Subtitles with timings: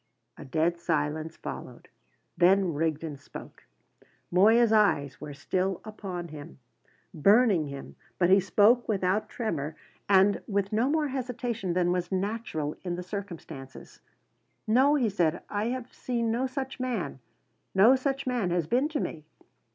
[0.37, 1.87] '"A dead silence followed;
[2.35, 3.67] then Rigden spoke.
[4.31, 6.57] Moya's eyes were still upon him,
[7.13, 9.75] burning him, but he spoke without tremor,
[10.09, 14.01] and with no more hesitation than was natural in the circumstances.
[14.65, 17.19] "No," he said, "I have seen no such man.
[17.75, 19.23] No such man has been to me!"